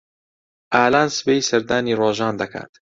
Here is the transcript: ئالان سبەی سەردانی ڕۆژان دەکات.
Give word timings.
ئالان 0.75 1.07
سبەی 1.17 1.45
سەردانی 1.49 1.97
ڕۆژان 2.01 2.33
دەکات. 2.41 2.71